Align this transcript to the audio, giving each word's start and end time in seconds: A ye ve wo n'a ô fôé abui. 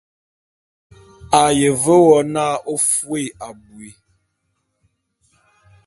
A 1.39 1.41
ye 1.59 1.69
ve 1.83 1.95
wo 2.05 2.17
n'a 2.33 2.45
ô 2.73 2.75
fôé 2.91 3.23
abui. 3.47 3.87